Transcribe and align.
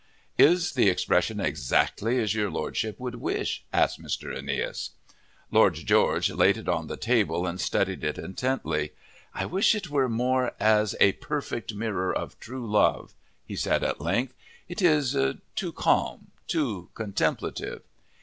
"Is 0.39 0.71
the 0.71 0.89
expression 0.89 1.39
exactly 1.39 2.19
as 2.19 2.33
your 2.33 2.49
Lordship 2.49 2.99
would 2.99 3.21
wish?" 3.21 3.63
asked 3.71 4.01
Mr. 4.01 4.35
Aeneas. 4.35 4.89
Lord 5.51 5.75
George 5.75 6.31
laid 6.31 6.57
it 6.57 6.67
on 6.67 6.87
the 6.87 6.97
table 6.97 7.45
and 7.45 7.61
studied 7.61 8.03
it 8.03 8.17
intently. 8.17 8.93
"I 9.35 9.45
wish 9.45 9.75
it 9.75 9.91
were 9.91 10.09
more 10.09 10.53
as 10.59 10.95
a 10.99 11.11
perfect 11.11 11.75
mirror 11.75 12.11
of 12.11 12.39
true 12.39 12.67
love," 12.67 13.13
he 13.45 13.55
said 13.55 13.83
at 13.83 14.01
length. 14.01 14.33
"It 14.67 14.81
is 14.81 15.15
too 15.55 15.71
calm, 15.71 16.31
too 16.47 16.89
contemplative." 16.95 17.83